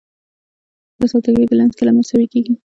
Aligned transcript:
د 0.99 1.01
سوداګرۍ 1.11 1.43
بیلانس 1.49 1.73
کله 1.79 1.91
مساوي 1.97 2.27
کیږي؟ 2.33 2.53